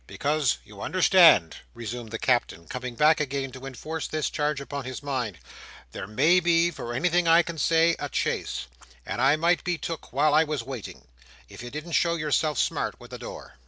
[0.07, 5.03] "Because you understand," resumed the Captain, coming back again to enforce this charge upon his
[5.03, 5.37] mind,
[5.91, 8.65] "there may be, for anything I can say, a chase;
[9.05, 11.07] and I might be took while I was waiting,
[11.49, 13.57] if you didn't show yourself smart with the door."